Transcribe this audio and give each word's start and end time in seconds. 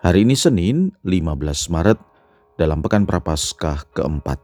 Hari 0.00 0.24
ini 0.24 0.32
Senin 0.32 0.96
15 1.04 1.68
Maret 1.76 2.00
dalam 2.56 2.80
Pekan 2.80 3.04
Prapaskah 3.04 3.84
keempat. 3.92 4.40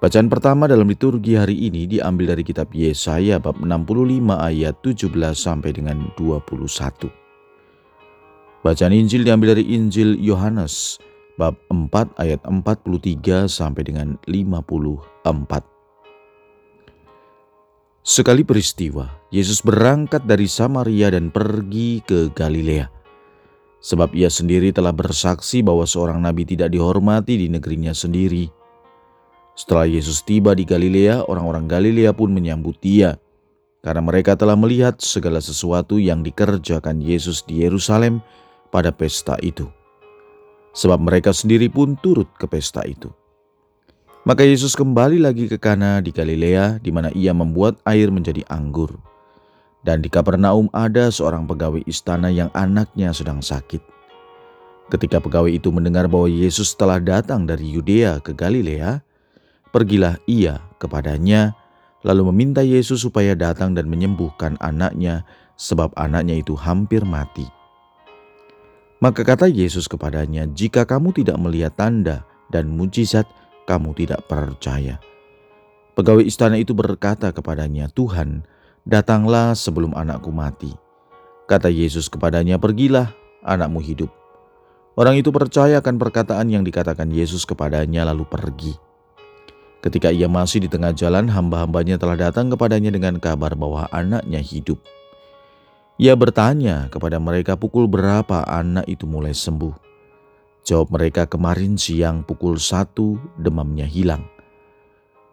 Bacaan 0.00 0.32
pertama 0.32 0.64
dalam 0.64 0.88
liturgi 0.88 1.36
hari 1.36 1.68
ini 1.68 1.84
diambil 1.84 2.32
dari 2.32 2.40
kitab 2.40 2.72
Yesaya 2.72 3.36
bab 3.36 3.60
65 3.60 3.84
ayat 4.32 4.80
17 4.80 5.12
sampai 5.36 5.76
dengan 5.76 6.08
21. 6.16 6.56
Bacaan 8.64 8.96
Injil 8.96 9.28
diambil 9.28 9.60
dari 9.60 9.76
Injil 9.76 10.16
Yohanes 10.16 10.96
bab 11.36 11.60
4 11.68 12.16
ayat 12.16 12.40
43 12.48 13.44
sampai 13.44 13.82
dengan 13.84 14.16
54. 14.24 15.28
Sekali 18.00 18.40
peristiwa, 18.40 19.20
Yesus 19.28 19.60
berangkat 19.60 20.24
dari 20.24 20.48
Samaria 20.48 21.12
dan 21.12 21.28
pergi 21.28 22.00
ke 22.00 22.32
Galilea 22.32 22.93
sebab 23.84 24.16
ia 24.16 24.32
sendiri 24.32 24.72
telah 24.72 24.96
bersaksi 24.96 25.60
bahwa 25.60 25.84
seorang 25.84 26.16
nabi 26.16 26.48
tidak 26.48 26.72
dihormati 26.72 27.36
di 27.36 27.52
negerinya 27.52 27.92
sendiri. 27.92 28.48
Setelah 29.52 29.84
Yesus 29.84 30.24
tiba 30.24 30.56
di 30.56 30.64
Galilea, 30.64 31.28
orang-orang 31.28 31.68
Galilea 31.68 32.16
pun 32.16 32.32
menyambut 32.32 32.80
dia, 32.80 33.20
karena 33.84 34.00
mereka 34.00 34.40
telah 34.40 34.56
melihat 34.56 34.96
segala 35.04 35.44
sesuatu 35.44 36.00
yang 36.00 36.24
dikerjakan 36.24 37.04
Yesus 37.04 37.44
di 37.44 37.60
Yerusalem 37.60 38.24
pada 38.72 38.88
pesta 38.88 39.36
itu. 39.44 39.68
Sebab 40.74 40.98
mereka 40.98 41.30
sendiri 41.30 41.68
pun 41.68 41.94
turut 42.00 42.26
ke 42.40 42.48
pesta 42.48 42.82
itu. 42.88 43.12
Maka 44.24 44.42
Yesus 44.42 44.72
kembali 44.72 45.20
lagi 45.20 45.46
ke 45.46 45.60
Kana 45.60 46.00
di 46.00 46.08
Galilea, 46.08 46.80
di 46.80 46.88
mana 46.88 47.12
ia 47.12 47.36
membuat 47.36 47.78
air 47.84 48.08
menjadi 48.08 48.40
anggur. 48.48 48.96
Dan 49.84 50.00
di 50.00 50.08
Kapernaum 50.08 50.72
ada 50.72 51.12
seorang 51.12 51.44
pegawai 51.44 51.84
istana 51.84 52.32
yang 52.32 52.48
anaknya 52.56 53.12
sedang 53.12 53.44
sakit. 53.44 53.84
Ketika 54.88 55.20
pegawai 55.20 55.52
itu 55.52 55.68
mendengar 55.68 56.08
bahwa 56.08 56.28
Yesus 56.28 56.72
telah 56.72 57.00
datang 57.00 57.44
dari 57.44 57.68
Yudea 57.68 58.20
ke 58.20 58.32
Galilea, 58.32 59.04
pergilah 59.72 60.16
ia 60.24 60.60
kepadanya, 60.80 61.52
lalu 62.00 62.32
meminta 62.32 62.64
Yesus 62.64 63.04
supaya 63.04 63.36
datang 63.36 63.76
dan 63.76 63.88
menyembuhkan 63.88 64.56
anaknya, 64.60 65.24
sebab 65.60 65.92
anaknya 66.00 66.40
itu 66.40 66.56
hampir 66.56 67.04
mati. 67.04 67.44
Maka 69.04 69.20
kata 69.20 69.52
Yesus 69.52 69.84
kepadanya, 69.84 70.48
"Jika 70.48 70.88
kamu 70.88 71.12
tidak 71.12 71.36
melihat 71.36 71.76
tanda 71.76 72.24
dan 72.48 72.72
mujizat, 72.72 73.28
kamu 73.68 73.92
tidak 73.92 74.24
percaya." 74.32 74.96
Pegawai 75.92 76.24
istana 76.24 76.56
itu 76.56 76.72
berkata 76.72 77.28
kepadanya, 77.32 77.92
"Tuhan, 77.92 78.48
Datanglah 78.84 79.56
sebelum 79.56 79.96
anakku 79.96 80.28
mati. 80.28 80.68
Kata 81.48 81.72
Yesus 81.72 82.12
kepadanya, 82.12 82.60
pergilah, 82.60 83.16
anakmu 83.40 83.80
hidup. 83.80 84.12
Orang 84.92 85.16
itu 85.16 85.32
percaya 85.32 85.80
akan 85.80 85.96
perkataan 85.96 86.52
yang 86.52 86.60
dikatakan 86.68 87.08
Yesus 87.08 87.48
kepadanya 87.48 88.04
lalu 88.04 88.28
pergi. 88.28 88.76
Ketika 89.80 90.12
ia 90.12 90.28
masih 90.28 90.60
di 90.60 90.68
tengah 90.68 90.92
jalan, 90.92 91.32
hamba-hambanya 91.32 91.96
telah 91.96 92.28
datang 92.28 92.52
kepadanya 92.52 92.92
dengan 92.92 93.16
kabar 93.16 93.56
bahwa 93.56 93.88
anaknya 93.88 94.44
hidup. 94.44 94.76
Ia 95.96 96.12
bertanya 96.12 96.92
kepada 96.92 97.16
mereka 97.16 97.56
pukul 97.56 97.88
berapa 97.88 98.44
anak 98.44 98.84
itu 98.84 99.08
mulai 99.08 99.32
sembuh. 99.32 99.72
Jawab 100.60 100.92
mereka 100.92 101.24
kemarin 101.24 101.80
siang 101.80 102.20
pukul 102.20 102.60
satu 102.60 103.16
demamnya 103.40 103.88
hilang. 103.88 104.28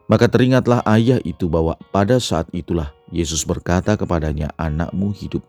Maka 0.08 0.32
teringatlah 0.32 0.84
ayah 0.88 1.20
itu 1.24 1.52
bahwa 1.52 1.76
pada 1.92 2.20
saat 2.20 2.48
itulah 2.56 2.96
Yesus 3.12 3.44
berkata 3.44 4.00
kepadanya, 4.00 4.56
"Anakmu 4.56 5.12
hidup." 5.12 5.44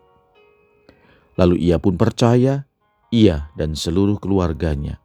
Lalu 1.39 1.63
ia 1.65 1.81
pun 1.81 1.97
percaya, 1.97 2.69
ia 3.09 3.49
dan 3.57 3.73
seluruh 3.73 4.21
keluarganya. 4.21 5.01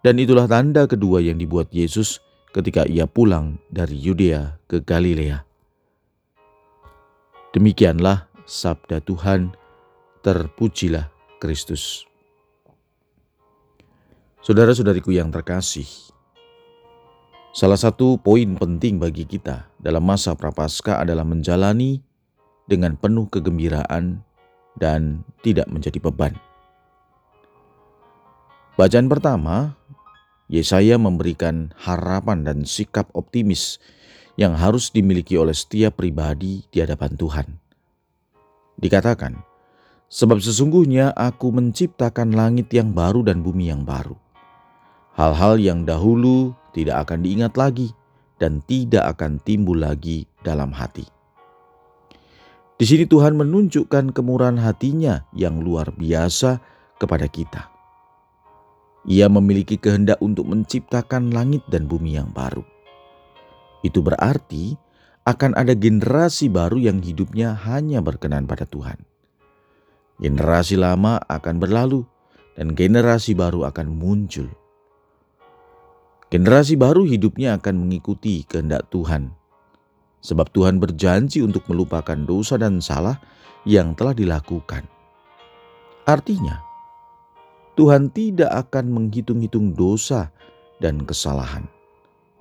Dan 0.00 0.20
itulah 0.20 0.48
tanda 0.48 0.84
kedua 0.84 1.20
yang 1.20 1.36
dibuat 1.36 1.72
Yesus 1.72 2.20
ketika 2.52 2.84
ia 2.86 3.08
pulang 3.08 3.58
dari 3.72 3.96
Yudea 3.98 4.60
ke 4.70 4.80
Galilea. 4.84 5.42
Demikianlah 7.56 8.28
sabda 8.44 9.00
Tuhan, 9.00 9.56
terpujilah 10.20 11.08
Kristus. 11.40 12.04
Saudara-saudariku 14.44 15.08
yang 15.08 15.32
terkasih, 15.32 15.88
Salah 17.54 17.78
satu 17.78 18.18
poin 18.18 18.58
penting 18.58 18.98
bagi 18.98 19.22
kita 19.22 19.70
dalam 19.78 20.02
masa 20.02 20.34
prapaskah 20.34 21.06
adalah 21.06 21.22
menjalani 21.22 22.02
dengan 22.66 22.98
penuh 22.98 23.30
kegembiraan 23.30 24.26
dan 24.74 25.22
tidak 25.46 25.70
menjadi 25.70 26.02
beban. 26.02 26.34
Bacaan 28.74 29.06
pertama, 29.06 29.78
Yesaya 30.50 30.98
memberikan 30.98 31.70
harapan 31.78 32.42
dan 32.42 32.66
sikap 32.66 33.06
optimis 33.14 33.78
yang 34.34 34.58
harus 34.58 34.90
dimiliki 34.90 35.38
oleh 35.38 35.54
setiap 35.54 36.02
pribadi 36.02 36.66
di 36.74 36.82
hadapan 36.82 37.14
Tuhan. 37.14 37.46
Dikatakan, 38.82 39.38
"Sebab 40.10 40.42
sesungguhnya 40.42 41.14
Aku 41.14 41.54
menciptakan 41.54 42.34
langit 42.34 42.66
yang 42.74 42.90
baru 42.90 43.22
dan 43.22 43.46
bumi 43.46 43.70
yang 43.70 43.86
baru. 43.86 44.18
Hal-hal 45.14 45.62
yang 45.62 45.86
dahulu 45.86 46.50
tidak 46.74 47.08
akan 47.08 47.22
diingat 47.22 47.54
lagi 47.54 47.94
dan 48.42 48.60
tidak 48.66 49.16
akan 49.16 49.38
timbul 49.46 49.78
lagi 49.78 50.26
dalam 50.42 50.74
hati. 50.74 51.06
Di 52.74 52.82
sini 52.82 53.06
Tuhan 53.06 53.38
menunjukkan 53.38 54.10
kemurahan 54.10 54.58
hatinya 54.58 55.22
yang 55.30 55.62
luar 55.62 55.94
biasa 55.94 56.58
kepada 56.98 57.30
kita. 57.30 57.70
Ia 59.06 59.30
memiliki 59.30 59.78
kehendak 59.78 60.18
untuk 60.18 60.50
menciptakan 60.50 61.30
langit 61.30 61.62
dan 61.70 61.86
bumi 61.86 62.18
yang 62.18 62.34
baru. 62.34 62.66
Itu 63.86 64.02
berarti 64.02 64.74
akan 65.28 65.54
ada 65.54 65.76
generasi 65.76 66.50
baru 66.50 66.80
yang 66.80 66.98
hidupnya 66.98 67.54
hanya 67.68 68.02
berkenan 68.02 68.48
pada 68.48 68.66
Tuhan. 68.66 68.98
Generasi 70.18 70.74
lama 70.74 71.20
akan 71.30 71.62
berlalu 71.62 72.02
dan 72.58 72.72
generasi 72.74 73.36
baru 73.38 73.70
akan 73.70 73.86
muncul. 73.92 74.50
Generasi 76.34 76.74
baru 76.74 77.06
hidupnya 77.06 77.54
akan 77.62 77.86
mengikuti 77.86 78.42
kehendak 78.42 78.90
Tuhan. 78.90 79.30
Sebab 80.18 80.50
Tuhan 80.50 80.82
berjanji 80.82 81.46
untuk 81.46 81.62
melupakan 81.70 82.18
dosa 82.18 82.58
dan 82.58 82.82
salah 82.82 83.22
yang 83.62 83.94
telah 83.94 84.10
dilakukan. 84.10 84.82
Artinya, 86.02 86.58
Tuhan 87.78 88.10
tidak 88.10 88.50
akan 88.50 88.90
menghitung-hitung 88.90 89.78
dosa 89.78 90.34
dan 90.82 91.06
kesalahan. 91.06 91.70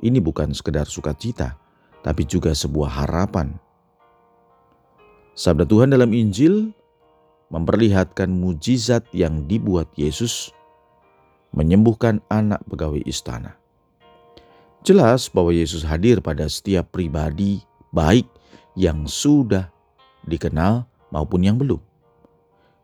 Ini 0.02 0.18
bukan 0.26 0.58
sekedar 0.58 0.90
sukacita, 0.90 1.54
tapi 2.02 2.26
juga 2.26 2.58
sebuah 2.58 3.06
harapan. 3.06 3.54
Sabda 5.38 5.70
Tuhan 5.70 5.94
dalam 5.94 6.10
Injil 6.18 6.74
memperlihatkan 7.54 8.34
mujizat 8.34 9.06
yang 9.14 9.46
dibuat 9.46 9.94
Yesus 9.94 10.50
menyembuhkan 11.54 12.26
anak 12.34 12.66
pegawai 12.66 13.06
istana. 13.06 13.62
Jelas 14.84 15.32
bahwa 15.32 15.56
Yesus 15.56 15.88
hadir 15.88 16.20
pada 16.20 16.44
setiap 16.52 16.92
pribadi, 16.92 17.64
baik 17.96 18.28
yang 18.76 19.08
sudah 19.08 19.72
dikenal 20.28 20.84
maupun 21.08 21.40
yang 21.40 21.56
belum. 21.56 21.80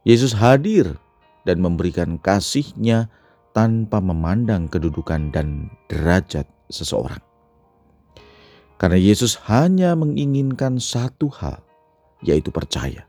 Yesus 0.07 0.31
hadir 0.31 0.96
dan 1.44 1.60
memberikan 1.60 2.16
kasihnya 2.16 3.12
tanpa 3.51 4.00
memandang 4.00 4.72
kedudukan 4.72 5.28
dan 5.36 5.68
derajat 5.92 6.48
seseorang. 6.72 7.19
Karena 8.80 8.96
Yesus 8.96 9.36
hanya 9.51 9.92
menginginkan 9.92 10.80
satu 10.80 11.28
hal, 11.28 11.60
yaitu 12.24 12.48
percaya. 12.48 13.04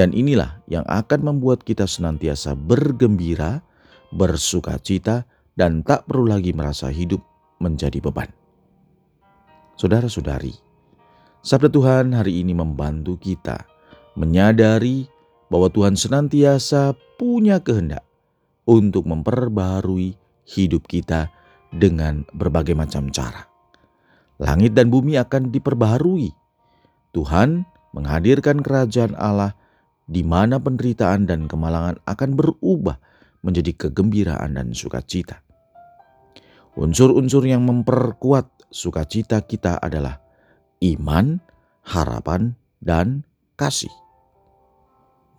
Dan 0.00 0.16
inilah 0.16 0.64
yang 0.64 0.88
akan 0.88 1.28
membuat 1.28 1.60
kita 1.60 1.84
senantiasa 1.84 2.56
bergembira, 2.56 3.60
bersuka 4.16 4.80
cita, 4.80 5.28
dan 5.60 5.84
tak 5.84 6.08
perlu 6.08 6.32
lagi 6.32 6.56
merasa 6.56 6.88
hidup 6.88 7.20
menjadi 7.62 7.98
beban. 8.02 8.28
Saudara-saudari, 9.76 10.56
sabda 11.44 11.68
Tuhan 11.68 12.16
hari 12.16 12.40
ini 12.40 12.56
membantu 12.56 13.20
kita 13.20 13.68
menyadari 14.16 15.04
bahwa 15.52 15.68
Tuhan 15.70 15.94
senantiasa 15.94 16.96
punya 17.20 17.60
kehendak 17.60 18.02
untuk 18.66 19.06
memperbaharui 19.06 20.16
hidup 20.48 20.88
kita 20.90 21.30
dengan 21.70 22.26
berbagai 22.34 22.74
macam 22.74 23.12
cara. 23.12 23.46
Langit 24.36 24.76
dan 24.76 24.92
bumi 24.92 25.16
akan 25.16 25.48
diperbaharui. 25.54 26.32
Tuhan 27.16 27.64
menghadirkan 27.96 28.60
kerajaan 28.60 29.16
Allah 29.16 29.56
di 30.04 30.20
mana 30.20 30.60
penderitaan 30.60 31.24
dan 31.24 31.48
kemalangan 31.48 31.96
akan 32.04 32.30
berubah 32.36 33.00
menjadi 33.40 33.72
kegembiraan 33.86 34.58
dan 34.58 34.76
sukacita. 34.76 35.45
Unsur-unsur 36.76 37.48
yang 37.48 37.64
memperkuat 37.64 38.68
sukacita 38.68 39.40
kita 39.40 39.80
adalah 39.80 40.20
iman, 40.84 41.40
harapan, 41.88 42.52
dan 42.84 43.24
kasih. 43.56 43.92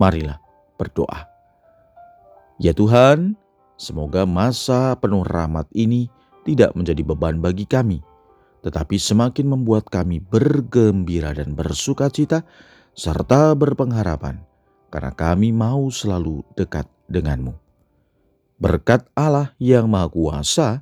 Marilah 0.01 0.41
berdoa. 0.81 1.29
Ya 2.57 2.73
Tuhan, 2.73 3.37
semoga 3.77 4.25
masa 4.25 4.97
penuh 4.97 5.21
rahmat 5.21 5.69
ini 5.77 6.09
tidak 6.41 6.73
menjadi 6.73 7.05
beban 7.05 7.37
bagi 7.37 7.69
kami, 7.69 8.01
tetapi 8.65 8.97
semakin 8.97 9.53
membuat 9.53 9.85
kami 9.93 10.17
bergembira 10.17 11.37
dan 11.37 11.53
bersuka 11.53 12.09
cita 12.09 12.41
serta 12.97 13.53
berpengharapan 13.53 14.41
karena 14.89 15.13
kami 15.13 15.53
mau 15.53 15.85
selalu 15.93 16.41
dekat 16.57 16.89
denganmu. 17.05 17.53
Berkat 18.57 19.05
Allah 19.13 19.53
yang 19.61 19.85
Maha 19.85 20.09
Kuasa, 20.09 20.81